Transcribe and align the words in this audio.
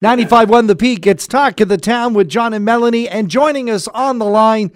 95.1 0.00 0.68
The 0.68 0.76
Peak, 0.76 1.08
it's 1.08 1.26
Talk 1.26 1.60
of 1.60 1.66
the 1.66 1.76
Town 1.76 2.14
with 2.14 2.28
John 2.28 2.54
and 2.54 2.64
Melanie, 2.64 3.08
and 3.08 3.28
joining 3.28 3.68
us 3.68 3.88
on 3.88 4.20
the 4.20 4.24
line, 4.24 4.70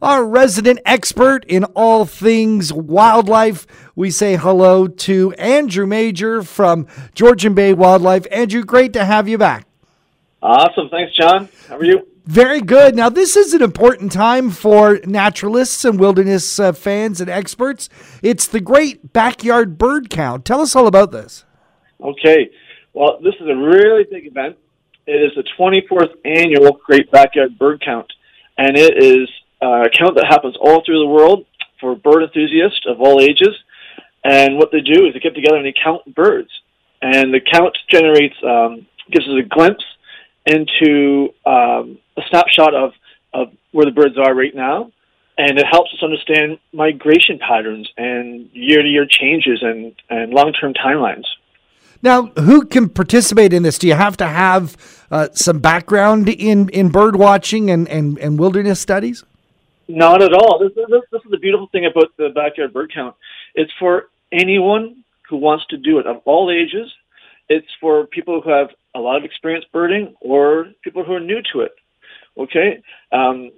our 0.00 0.24
resident 0.24 0.78
expert 0.86 1.44
in 1.46 1.64
all 1.64 2.04
things 2.04 2.72
wildlife. 2.72 3.66
We 3.96 4.12
say 4.12 4.36
hello 4.36 4.86
to 4.86 5.32
Andrew 5.32 5.84
Major 5.84 6.44
from 6.44 6.86
Georgian 7.12 7.54
Bay 7.54 7.72
Wildlife. 7.72 8.24
Andrew, 8.30 8.62
great 8.62 8.92
to 8.92 9.04
have 9.04 9.26
you 9.26 9.36
back. 9.36 9.66
Awesome. 10.40 10.88
Thanks, 10.90 11.12
John. 11.16 11.48
How 11.68 11.78
are 11.78 11.84
you? 11.84 12.06
Very 12.26 12.60
good. 12.60 12.94
Now, 12.94 13.08
this 13.08 13.34
is 13.34 13.54
an 13.54 13.62
important 13.62 14.12
time 14.12 14.52
for 14.52 15.00
naturalists 15.04 15.84
and 15.84 15.98
wilderness 15.98 16.60
uh, 16.60 16.72
fans 16.72 17.20
and 17.20 17.28
experts. 17.28 17.88
It's 18.22 18.46
the 18.46 18.60
Great 18.60 19.12
Backyard 19.12 19.76
Bird 19.76 20.08
Count. 20.08 20.44
Tell 20.44 20.60
us 20.60 20.76
all 20.76 20.86
about 20.86 21.10
this. 21.10 21.44
Okay. 22.00 22.48
Well, 22.92 23.18
this 23.24 23.34
is 23.40 23.48
a 23.48 23.56
really 23.56 24.04
big 24.08 24.26
event. 24.28 24.56
It 25.08 25.22
is 25.22 25.32
the 25.34 25.44
24th 25.58 26.16
annual 26.26 26.78
Great 26.84 27.10
Backyard 27.10 27.58
Bird 27.58 27.80
Count, 27.82 28.12
and 28.58 28.76
it 28.76 29.02
is 29.02 29.26
a 29.62 29.88
count 29.90 30.16
that 30.16 30.26
happens 30.28 30.54
all 30.60 30.84
through 30.84 30.98
the 30.98 31.06
world 31.06 31.46
for 31.80 31.96
bird 31.96 32.24
enthusiasts 32.24 32.84
of 32.86 33.00
all 33.00 33.18
ages. 33.18 33.56
And 34.22 34.58
what 34.58 34.68
they 34.70 34.82
do 34.82 35.06
is 35.06 35.14
they 35.14 35.20
get 35.20 35.34
together 35.34 35.56
and 35.56 35.64
they 35.64 35.72
count 35.82 36.14
birds, 36.14 36.50
and 37.00 37.32
the 37.32 37.40
count 37.40 37.74
generates 37.88 38.34
um, 38.44 38.86
gives 39.10 39.26
us 39.26 39.32
a 39.40 39.48
glimpse 39.48 39.84
into 40.44 41.32
um, 41.46 41.96
a 42.18 42.22
snapshot 42.28 42.74
of 42.74 42.92
of 43.32 43.48
where 43.72 43.86
the 43.86 43.92
birds 43.92 44.18
are 44.18 44.34
right 44.34 44.54
now, 44.54 44.92
and 45.38 45.58
it 45.58 45.64
helps 45.70 45.90
us 45.94 46.02
understand 46.02 46.58
migration 46.74 47.38
patterns 47.38 47.88
and 47.96 48.50
year 48.52 48.82
to 48.82 48.88
year 48.88 49.06
changes 49.08 49.62
and 49.62 49.94
and 50.10 50.34
long 50.34 50.52
term 50.52 50.74
timelines. 50.74 51.24
Now, 52.02 52.26
who 52.26 52.64
can 52.64 52.88
participate 52.88 53.52
in 53.52 53.62
this? 53.62 53.78
Do 53.78 53.88
you 53.88 53.94
have 53.94 54.16
to 54.18 54.26
have 54.26 54.76
uh, 55.10 55.28
some 55.32 55.58
background 55.58 56.28
in, 56.28 56.68
in 56.68 56.90
bird 56.90 57.16
watching 57.16 57.70
and, 57.70 57.88
and, 57.88 58.18
and 58.18 58.38
wilderness 58.38 58.80
studies? 58.80 59.24
Not 59.88 60.22
at 60.22 60.32
all. 60.32 60.58
This, 60.58 60.74
this, 60.74 61.02
this 61.10 61.22
is 61.24 61.30
the 61.30 61.38
beautiful 61.38 61.66
thing 61.68 61.86
about 61.86 62.16
the 62.16 62.28
backyard 62.28 62.72
bird 62.72 62.92
count. 62.94 63.16
It's 63.54 63.72
for 63.78 64.08
anyone 64.30 65.02
who 65.28 65.36
wants 65.36 65.64
to 65.70 65.76
do 65.76 65.98
it 65.98 66.06
of 66.06 66.18
all 66.24 66.50
ages. 66.50 66.92
It's 67.48 67.66
for 67.80 68.06
people 68.06 68.40
who 68.40 68.50
have 68.50 68.68
a 68.94 69.00
lot 69.00 69.16
of 69.16 69.24
experience 69.24 69.64
birding 69.72 70.14
or 70.20 70.68
people 70.82 71.04
who 71.04 71.14
are 71.14 71.20
new 71.20 71.40
to 71.52 71.60
it. 71.60 71.72
Okay, 72.36 72.82
um, 73.10 73.50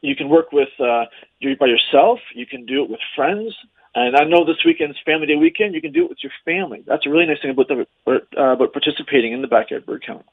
you 0.00 0.16
can 0.16 0.28
work 0.28 0.50
with 0.52 0.68
uh, 0.80 1.04
you 1.38 1.56
by 1.56 1.66
yourself. 1.66 2.18
You 2.34 2.46
can 2.46 2.66
do 2.66 2.82
it 2.82 2.90
with 2.90 3.00
friends. 3.14 3.54
And 3.96 4.14
I 4.14 4.24
know 4.24 4.44
this 4.44 4.62
weekend's 4.62 4.98
Family 5.06 5.26
Day 5.26 5.36
weekend. 5.36 5.74
You 5.74 5.80
can 5.80 5.90
do 5.90 6.04
it 6.04 6.10
with 6.10 6.18
your 6.22 6.32
family. 6.44 6.84
That's 6.86 7.06
a 7.06 7.10
really 7.10 7.24
nice 7.24 7.40
thing 7.40 7.52
about 7.52 7.68
the, 7.68 7.86
uh, 8.06 8.52
about 8.52 8.74
participating 8.74 9.32
in 9.32 9.40
the 9.40 9.48
backyard 9.48 9.86
bird 9.86 10.04
count. 10.06 10.26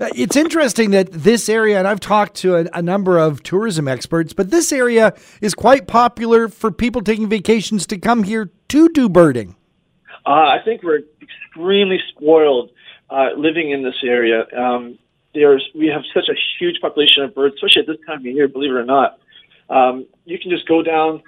Uh, 0.00 0.08
it's 0.16 0.36
interesting 0.36 0.90
that 0.92 1.12
this 1.12 1.50
area, 1.50 1.78
and 1.78 1.86
I've 1.86 2.00
talked 2.00 2.34
to 2.36 2.56
a, 2.56 2.64
a, 2.72 2.80
number 2.80 3.18
of 3.18 3.42
tourism 3.42 3.88
experts, 3.88 4.32
but 4.32 4.50
this 4.50 4.72
area 4.72 5.12
is 5.42 5.54
quite 5.54 5.86
popular 5.86 6.48
for 6.48 6.70
people 6.70 7.02
taking 7.02 7.28
vacations 7.28 7.86
to 7.88 7.98
come 7.98 8.22
here 8.22 8.50
to 8.68 8.88
do 8.88 9.10
birding. 9.10 9.54
Uh, 10.24 10.30
I 10.30 10.60
think 10.64 10.82
we're 10.82 11.02
extremely 11.20 11.98
spoiled 12.08 12.70
uh, 13.10 13.30
living 13.36 13.70
in 13.70 13.82
this 13.82 13.96
area. 14.02 14.46
Um, 14.56 14.98
there's 15.34 15.68
we 15.74 15.88
have 15.88 16.02
such 16.14 16.30
a 16.30 16.34
huge 16.58 16.80
population 16.80 17.22
of 17.22 17.34
birds, 17.34 17.56
especially 17.56 17.82
at 17.82 17.86
this 17.86 17.98
time 18.06 18.20
of 18.20 18.24
year. 18.24 18.48
Believe 18.48 18.70
it 18.70 18.76
or 18.76 18.84
not, 18.84 19.18
um, 19.68 20.06
you 20.24 20.38
can 20.38 20.50
just 20.50 20.66
go 20.66 20.82
down 20.82 21.22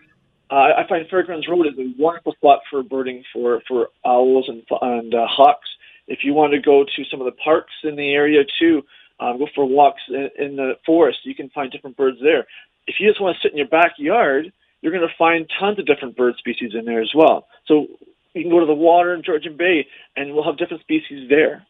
uh, 0.51 0.55
I 0.55 0.87
find 0.89 1.07
Fairgrounds 1.09 1.49
Road 1.49 1.67
is 1.67 1.79
a 1.79 1.95
wonderful 1.99 2.33
spot 2.33 2.61
for 2.71 2.83
birding 2.83 3.25
for, 3.33 3.63
for 3.67 3.89
owls 4.05 4.49
and, 4.49 4.63
and 4.81 5.15
uh, 5.15 5.27
hawks. 5.27 5.69
If 6.07 6.21
you 6.23 6.35
want 6.35 6.53
to 6.53 6.61
go 6.61 6.85
to 6.85 7.05
some 7.11 7.21
of 7.21 7.27
the 7.27 7.33
parks 7.33 7.73
in 7.83 7.97
the 7.97 8.13
area 8.13 8.45
too, 8.61 8.83
um, 9.19 9.39
go 9.39 9.49
for 9.55 9.65
walks 9.65 10.03
in, 10.09 10.31
in 10.39 10.57
the 10.57 10.75
forest, 10.85 11.19
you 11.25 11.35
can 11.35 11.49
find 11.51 11.73
different 11.73 11.97
birds 11.97 12.19
there. 12.23 12.47
If 12.87 12.97
you 13.01 13.09
just 13.09 13.21
want 13.21 13.37
to 13.37 13.43
sit 13.43 13.53
in 13.53 13.59
your 13.59 13.67
backyard, 13.67 14.53
you're 14.81 14.93
going 14.93 15.09
to 15.09 15.15
find 15.19 15.51
tons 15.59 15.79
of 15.81 15.87
different 15.87 16.17
bird 16.17 16.35
species 16.39 16.73
in 16.79 16.85
there 16.85 17.01
as 17.01 17.11
well. 17.15 17.49
So 17.67 17.87
you 18.35 18.43
can 18.43 18.51
go 18.51 18.61
to 18.61 18.67
the 18.67 18.75
water 18.75 19.15
in 19.15 19.23
Georgian 19.25 19.57
Bay, 19.57 19.89
and 20.15 20.33
we'll 20.33 20.45
have 20.45 20.59
different 20.59 20.83
species 20.83 21.29
there. 21.29 21.67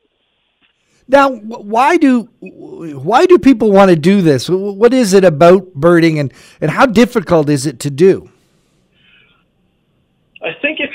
Now, 1.08 1.30
why 1.30 1.96
do 1.96 2.28
why 2.40 3.26
do 3.26 3.38
people 3.38 3.70
want 3.70 3.90
to 3.90 3.96
do 3.96 4.22
this? 4.22 4.50
What 4.50 4.92
is 4.92 5.12
it 5.12 5.24
about 5.24 5.72
birding, 5.74 6.18
and, 6.18 6.32
and 6.60 6.72
how 6.72 6.84
difficult 6.84 7.48
is 7.48 7.64
it 7.64 7.78
to 7.80 7.90
do? 7.90 8.28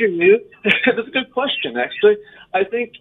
New, 0.10 0.40
that's 0.64 1.08
a 1.08 1.12
good 1.12 1.32
question, 1.32 1.78
actually. 1.78 2.18
I 2.54 2.64
think 2.64 2.94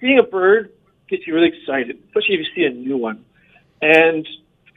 seeing 0.00 0.18
a 0.18 0.22
bird 0.22 0.72
gets 1.08 1.26
you 1.26 1.34
really 1.34 1.48
excited, 1.48 1.98
especially 2.06 2.36
if 2.36 2.40
you 2.40 2.54
see 2.54 2.64
a 2.64 2.70
new 2.70 2.96
one. 2.96 3.24
And 3.80 4.26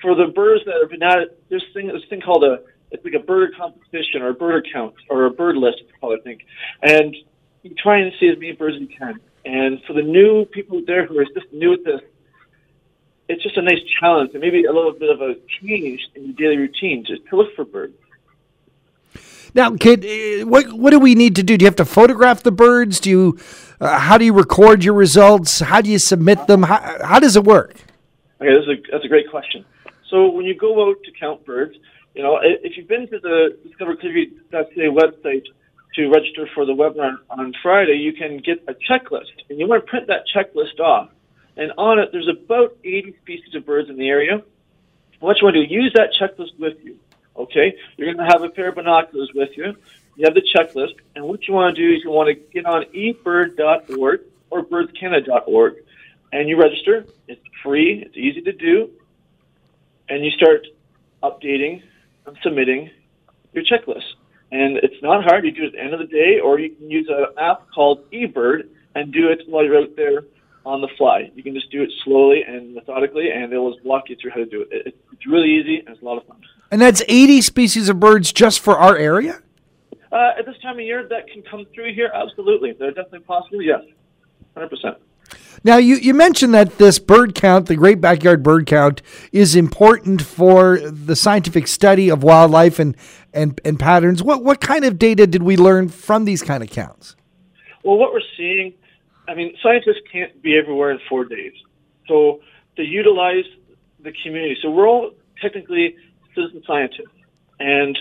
for 0.01 0.15
the 0.15 0.27
birds 0.27 0.63
that 0.65 0.75
have 0.81 0.89
been 0.89 1.03
it, 1.03 1.41
there's 1.49 1.65
thing, 1.73 1.87
this 1.87 2.03
thing 2.09 2.21
called 2.21 2.43
a, 2.43 2.61
it's 2.91 3.03
like 3.03 3.13
a 3.13 3.19
bird 3.19 3.55
competition 3.57 4.21
or 4.21 4.29
a 4.29 4.33
bird 4.33 4.67
count 4.71 4.93
or 5.09 5.25
a 5.25 5.31
bird 5.31 5.57
list, 5.57 5.83
I 6.03 6.17
think. 6.23 6.41
And 6.81 7.15
you 7.63 7.73
try 7.75 7.99
and 7.99 8.11
see 8.19 8.27
as 8.27 8.37
many 8.37 8.53
birds 8.53 8.75
as 8.75 8.81
you 8.81 8.87
can. 8.87 9.19
And 9.45 9.81
for 9.85 9.93
the 9.93 10.01
new 10.01 10.45
people 10.45 10.81
there 10.85 11.05
who 11.05 11.17
are 11.19 11.25
just 11.25 11.51
new 11.51 11.73
at 11.73 11.83
this, 11.83 12.01
it's 13.27 13.41
just 13.41 13.57
a 13.57 13.61
nice 13.61 13.79
challenge 13.99 14.31
and 14.33 14.41
maybe 14.41 14.65
a 14.65 14.71
little 14.71 14.91
bit 14.91 15.09
of 15.09 15.21
a 15.21 15.35
change 15.61 16.07
in 16.15 16.25
your 16.25 16.33
daily 16.33 16.57
routine 16.57 17.03
just 17.05 17.25
to 17.29 17.35
look 17.35 17.55
for 17.55 17.65
birds. 17.65 17.95
Now, 19.55 19.73
kid, 19.77 20.03
eh, 20.03 20.43
what 20.43 20.71
what 20.73 20.91
do 20.91 20.99
we 20.99 21.15
need 21.15 21.37
to 21.37 21.43
do? 21.43 21.55
Do 21.55 21.63
you 21.63 21.67
have 21.67 21.77
to 21.77 21.85
photograph 21.85 22.43
the 22.43 22.51
birds? 22.51 22.99
Do 22.99 23.09
you 23.09 23.39
uh, 23.79 23.97
how 23.99 24.17
do 24.17 24.25
you 24.25 24.33
record 24.33 24.83
your 24.83 24.93
results? 24.93 25.61
How 25.61 25.79
do 25.79 25.89
you 25.89 25.97
submit 25.97 26.45
them? 26.47 26.63
How, 26.63 26.97
how 27.01 27.19
does 27.19 27.37
it 27.37 27.45
work? 27.45 27.75
Okay, 28.41 28.53
that's 28.53 28.67
a 28.67 28.91
that's 28.91 29.05
a 29.05 29.07
great 29.07 29.31
question. 29.31 29.63
So 30.09 30.29
when 30.29 30.45
you 30.45 30.55
go 30.55 30.89
out 30.89 30.97
to 31.05 31.11
count 31.17 31.45
birds, 31.45 31.73
you 32.15 32.21
know 32.21 32.37
if 32.43 32.75
you've 32.75 32.89
been 32.89 33.07
to 33.07 33.19
the 33.19 33.57
Discover 33.65 33.95
Clearview.ca 33.95 34.89
website 34.89 35.45
to 35.95 36.09
register 36.09 36.49
for 36.53 36.65
the 36.65 36.73
webinar 36.73 37.15
on 37.29 37.53
Friday, 37.63 37.95
you 37.95 38.11
can 38.11 38.39
get 38.39 38.61
a 38.67 38.73
checklist, 38.73 39.31
and 39.49 39.57
you 39.57 39.67
want 39.69 39.85
to 39.85 39.89
print 39.89 40.07
that 40.07 40.23
checklist 40.35 40.81
off. 40.81 41.09
And 41.55 41.71
on 41.77 41.99
it, 41.99 42.09
there's 42.11 42.27
about 42.27 42.75
80 42.83 43.15
species 43.21 43.55
of 43.55 43.65
birds 43.65 43.89
in 43.89 43.95
the 43.95 44.09
area. 44.09 44.43
What 45.21 45.39
you 45.39 45.45
want 45.45 45.55
to 45.55 45.65
do, 45.65 45.73
use 45.73 45.95
that 45.95 46.09
checklist 46.19 46.59
with 46.59 46.75
you. 46.83 46.99
Okay, 47.37 47.75
you're 47.97 48.13
going 48.13 48.25
to 48.25 48.31
have 48.31 48.43
a 48.43 48.49
pair 48.49 48.69
of 48.69 48.75
binoculars 48.75 49.31
with 49.35 49.49
you. 49.57 49.75
You 50.15 50.25
have 50.25 50.33
the 50.33 50.47
checklist, 50.55 50.95
and 51.15 51.25
what 51.25 51.47
you 51.47 51.53
want 51.53 51.75
to 51.75 51.81
do 51.81 51.93
is 51.93 52.01
you 52.03 52.09
want 52.09 52.29
to 52.29 52.35
get 52.53 52.65
on 52.65 52.85
ebird.org 52.95 54.21
or 54.49 54.63
birdscanada.org, 54.63 55.75
and 56.31 56.47
you 56.47 56.57
register. 56.57 57.05
It's 57.27 57.41
free. 57.61 58.01
It's 58.05 58.15
easy 58.15 58.41
to 58.41 58.53
do, 58.53 58.89
and 60.07 60.23
you 60.23 60.31
start 60.31 60.65
updating 61.21 61.83
and 62.25 62.37
submitting 62.41 62.89
your 63.53 63.65
checklist. 63.65 64.05
And 64.51 64.77
it's 64.77 65.01
not 65.01 65.23
hard. 65.25 65.43
You 65.43 65.51
do 65.51 65.63
it 65.63 65.67
at 65.67 65.71
the 65.73 65.81
end 65.81 65.93
of 65.93 65.99
the 65.99 66.05
day, 66.05 66.39
or 66.39 66.59
you 66.59 66.69
can 66.69 66.89
use 66.89 67.09
an 67.09 67.25
app 67.37 67.69
called 67.73 68.09
eBird 68.11 68.69
and 68.93 69.11
do 69.11 69.29
it 69.29 69.41
while 69.47 69.65
you're 69.65 69.77
out 69.77 69.95
there 69.97 70.23
on 70.65 70.81
the 70.81 70.87
fly. 70.97 71.29
You 71.35 71.43
can 71.43 71.53
just 71.53 71.71
do 71.71 71.83
it 71.83 71.91
slowly 72.03 72.43
and 72.43 72.73
methodically, 72.73 73.29
and 73.31 73.51
it'll 73.51 73.77
walk 73.83 74.09
you 74.09 74.15
through 74.15 74.31
how 74.31 74.37
to 74.37 74.45
do 74.45 74.61
it. 74.61 74.95
It's 75.11 75.27
really 75.27 75.49
easy 75.49 75.79
and 75.79 75.89
it's 75.89 76.01
a 76.01 76.05
lot 76.05 76.17
of 76.17 76.25
fun. 76.25 76.34
And 76.75 76.81
that's 76.81 77.01
80 77.07 77.39
species 77.39 77.87
of 77.87 78.01
birds 78.01 78.33
just 78.33 78.59
for 78.59 78.77
our 78.77 78.97
area? 78.97 79.41
Uh, 80.11 80.33
at 80.37 80.45
this 80.45 80.57
time 80.61 80.75
of 80.75 80.81
year, 80.81 81.07
that 81.07 81.25
can 81.29 81.41
come 81.43 81.65
through 81.73 81.93
here. 81.93 82.11
Absolutely. 82.13 82.73
They're 82.73 82.91
definitely 82.91 83.19
possible. 83.19 83.61
Yes. 83.61 83.79
100%. 84.57 84.97
Now, 85.63 85.77
you, 85.77 85.95
you 85.95 86.13
mentioned 86.13 86.53
that 86.53 86.77
this 86.77 86.99
bird 86.99 87.33
count, 87.33 87.67
the 87.67 87.77
Great 87.77 88.01
Backyard 88.01 88.43
Bird 88.43 88.67
Count, 88.67 89.01
is 89.31 89.55
important 89.55 90.21
for 90.21 90.77
the 90.81 91.15
scientific 91.15 91.67
study 91.67 92.09
of 92.09 92.23
wildlife 92.23 92.77
and, 92.77 92.97
and, 93.33 93.61
and 93.63 93.79
patterns. 93.79 94.21
What, 94.21 94.43
what 94.43 94.59
kind 94.59 94.83
of 94.83 94.99
data 94.99 95.25
did 95.25 95.43
we 95.43 95.55
learn 95.55 95.87
from 95.87 96.25
these 96.25 96.41
kind 96.43 96.61
of 96.61 96.69
counts? 96.69 97.15
Well, 97.83 97.95
what 97.95 98.11
we're 98.11 98.19
seeing 98.35 98.73
I 99.29 99.33
mean, 99.33 99.55
scientists 99.63 100.01
can't 100.11 100.41
be 100.41 100.57
everywhere 100.57 100.91
in 100.91 100.99
four 101.07 101.23
days. 101.23 101.53
So 102.09 102.41
they 102.75 102.83
utilize 102.83 103.45
the 104.03 104.11
community. 104.23 104.57
So 104.61 104.69
we're 104.69 104.89
all 104.89 105.11
technically 105.41 105.95
citizen 106.35 106.61
scientists, 106.67 107.15
and 107.59 107.97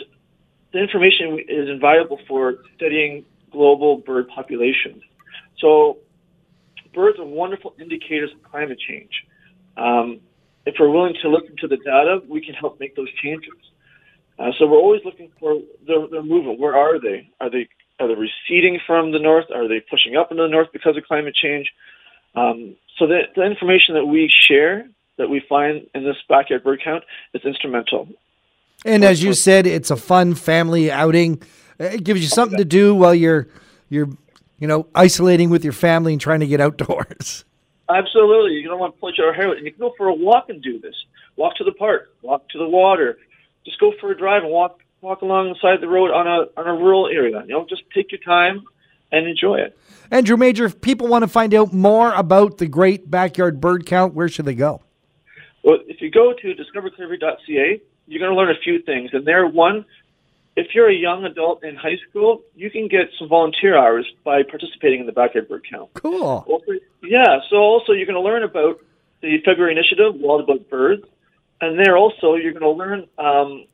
the 0.72 0.80
information 0.80 1.38
is 1.48 1.68
invaluable 1.68 2.18
for 2.28 2.56
studying 2.76 3.24
global 3.50 3.98
bird 3.98 4.28
populations. 4.28 5.02
So 5.58 5.98
birds 6.92 7.18
are 7.18 7.24
wonderful 7.24 7.74
indicators 7.80 8.30
of 8.34 8.42
climate 8.42 8.78
change. 8.78 9.12
Um, 9.76 10.20
if 10.66 10.74
we're 10.78 10.90
willing 10.90 11.14
to 11.22 11.28
look 11.28 11.44
into 11.48 11.68
the 11.68 11.76
data, 11.76 12.20
we 12.28 12.40
can 12.44 12.54
help 12.54 12.80
make 12.80 12.96
those 12.96 13.12
changes. 13.22 13.52
Uh, 14.38 14.50
so 14.58 14.66
we're 14.66 14.78
always 14.78 15.02
looking 15.04 15.30
for 15.38 15.60
their, 15.86 16.06
their 16.08 16.22
movement. 16.22 16.58
Where 16.58 16.76
are 16.76 17.00
they? 17.00 17.30
Are 17.40 17.50
they 17.50 17.68
are 18.00 18.08
they 18.08 18.14
receding 18.14 18.80
from 18.84 19.12
the 19.12 19.20
north? 19.20 19.44
Are 19.54 19.68
they 19.68 19.80
pushing 19.80 20.16
up 20.16 20.32
into 20.32 20.42
the 20.42 20.48
north 20.48 20.68
because 20.72 20.96
of 20.96 21.04
climate 21.04 21.36
change? 21.40 21.70
Um, 22.34 22.74
so 22.98 23.06
the, 23.06 23.22
the 23.36 23.42
information 23.42 23.94
that 23.94 24.06
we 24.06 24.28
share, 24.28 24.88
that 25.18 25.30
we 25.30 25.40
find 25.48 25.86
in 25.94 26.02
this 26.02 26.16
backyard 26.28 26.64
bird 26.64 26.80
count, 26.82 27.04
is 27.34 27.42
instrumental. 27.44 28.08
And 28.84 29.04
as 29.04 29.22
you 29.22 29.32
said, 29.32 29.66
it's 29.66 29.90
a 29.90 29.96
fun 29.96 30.34
family 30.34 30.90
outing. 30.90 31.42
It 31.78 32.04
gives 32.04 32.20
you 32.20 32.28
something 32.28 32.58
to 32.58 32.64
do 32.64 32.94
while 32.94 33.14
you're 33.14 33.48
you're 33.88 34.08
you 34.58 34.68
know 34.68 34.86
isolating 34.94 35.50
with 35.50 35.64
your 35.64 35.72
family 35.72 36.12
and 36.12 36.20
trying 36.20 36.40
to 36.40 36.46
get 36.46 36.60
outdoors. 36.60 37.44
Absolutely. 37.88 38.52
You 38.52 38.68
don't 38.68 38.78
want 38.78 38.94
to 38.94 39.00
push 39.00 39.18
your 39.18 39.32
hair. 39.32 39.52
And 39.52 39.64
you 39.64 39.72
can 39.72 39.80
go 39.80 39.92
for 39.96 40.08
a 40.08 40.14
walk 40.14 40.48
and 40.48 40.62
do 40.62 40.78
this. 40.78 40.94
Walk 41.36 41.56
to 41.56 41.64
the 41.64 41.72
park, 41.72 42.14
walk 42.22 42.48
to 42.50 42.58
the 42.58 42.68
water. 42.68 43.18
Just 43.64 43.78
go 43.78 43.92
for 44.00 44.10
a 44.10 44.16
drive 44.16 44.42
and 44.42 44.52
walk 44.52 44.80
walk 45.00 45.22
along 45.22 45.50
the 45.50 45.58
side 45.60 45.74
of 45.74 45.80
the 45.80 45.88
road 45.88 46.10
on 46.10 46.26
a 46.26 46.60
on 46.60 46.66
a 46.66 46.74
rural 46.74 47.08
area. 47.08 47.42
You 47.46 47.54
know, 47.54 47.66
just 47.68 47.82
take 47.94 48.12
your 48.12 48.20
time 48.20 48.64
and 49.12 49.26
enjoy 49.26 49.56
it. 49.56 49.78
Andrew 50.10 50.36
Major, 50.36 50.64
if 50.66 50.80
people 50.80 51.08
want 51.08 51.22
to 51.22 51.28
find 51.28 51.54
out 51.54 51.72
more 51.72 52.12
about 52.12 52.58
the 52.58 52.66
great 52.66 53.10
backyard 53.10 53.60
bird 53.60 53.86
count, 53.86 54.14
where 54.14 54.28
should 54.28 54.44
they 54.44 54.54
go? 54.54 54.82
Well, 55.62 55.78
if 55.86 56.02
you 56.02 56.10
go 56.10 56.34
to 56.34 56.54
discoverclearview.ca, 56.54 57.80
you're 58.06 58.20
going 58.20 58.32
to 58.32 58.36
learn 58.36 58.50
a 58.50 58.60
few 58.62 58.82
things. 58.82 59.10
And 59.12 59.26
there, 59.26 59.46
one, 59.46 59.84
if 60.56 60.74
you're 60.74 60.88
a 60.88 60.94
young 60.94 61.24
adult 61.24 61.64
in 61.64 61.74
high 61.74 61.98
school, 62.08 62.42
you 62.54 62.70
can 62.70 62.88
get 62.88 63.10
some 63.18 63.28
volunteer 63.28 63.76
hours 63.76 64.06
by 64.24 64.42
participating 64.42 65.00
in 65.00 65.06
the 65.06 65.12
backyard 65.12 65.48
bird 65.48 65.64
count. 65.70 65.90
Cool. 65.94 66.44
Also, 66.46 66.72
yeah. 67.02 67.40
So 67.50 67.56
also, 67.56 67.92
you're 67.92 68.06
going 68.06 68.14
to 68.14 68.20
learn 68.20 68.44
about 68.44 68.80
the 69.20 69.38
February 69.44 69.72
initiative, 69.72 70.14
Wild 70.16 70.42
About 70.42 70.68
Birds, 70.68 71.04
and 71.60 71.78
there 71.78 71.96
also 71.96 72.34
you're 72.34 72.52
going 72.52 72.62
to 72.62 72.70
learn 72.70 73.08
um, 73.18 73.64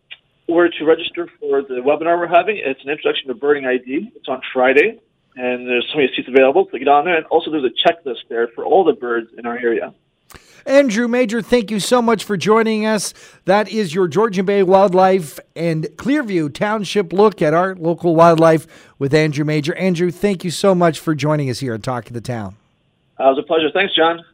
where 0.47 0.69
to 0.69 0.85
register 0.85 1.29
for 1.39 1.63
the 1.63 1.81
webinar 1.85 2.19
we're 2.19 2.29
having. 2.29 2.61
It's 2.63 2.83
an 2.85 2.91
introduction 2.91 3.29
to 3.29 3.35
birding 3.35 3.67
ID. 3.67 4.13
It's 4.15 4.29
on 4.29 4.41
Friday, 4.53 5.01
and 5.37 5.67
there's 5.67 5.87
so 5.91 5.99
many 5.99 6.11
seats 6.15 6.29
available. 6.29 6.69
So 6.71 6.79
get 6.79 6.89
on 6.89 7.05
there, 7.05 7.17
and 7.17 7.27
also 7.27 7.51
there's 7.51 7.65
a 7.65 7.89
checklist 7.89 8.29
there 8.29 8.49
for 8.49 8.65
all 8.65 8.85
the 8.85 8.93
birds 8.93 9.31
in 9.37 9.45
our 9.45 9.59
area. 9.59 9.93
Andrew 10.67 11.09
Major, 11.09 11.43
thank 11.43 11.71
you 11.71 11.81
so 11.81 12.03
much 12.03 12.25
for 12.25 12.37
joining 12.37 12.87
us. 12.87 13.15
That 13.45 13.69
is 13.69 13.95
your 13.95 14.09
Georgian 14.09 14.47
Bay 14.47 14.63
Wildlife 14.63 15.39
and 15.57 15.85
Clearview 15.97 16.53
Township 16.53 17.13
look 17.13 17.43
at 17.43 17.55
our 17.55 17.75
local 17.77 18.15
wildlife 18.15 18.67
with 18.99 19.15
Andrew 19.15 19.45
Major. 19.45 19.75
Andrew, 19.77 20.11
thank 20.11 20.45
you 20.45 20.51
so 20.51 20.75
much 20.75 20.99
for 20.99 21.15
joining 21.15 21.51
us 21.51 21.61
here 21.61 21.75
on 21.75 21.81
Talk 21.81 22.09
of 22.09 22.13
the 22.13 22.21
Town. 22.21 22.57
Uh, 23.19 23.25
it 23.25 23.37
was 23.37 23.39
a 23.39 23.43
pleasure. 23.43 23.71
Thanks, 23.73 23.95
John. 23.95 24.25